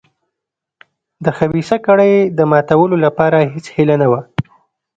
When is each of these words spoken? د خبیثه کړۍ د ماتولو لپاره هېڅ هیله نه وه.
د 1.23 1.25
خبیثه 1.37 1.77
کړۍ 1.85 2.13
د 2.37 2.39
ماتولو 2.51 2.95
لپاره 3.05 3.37
هېڅ 3.53 3.65
هیله 3.75 3.95
نه 4.01 4.07
وه. 4.11 4.21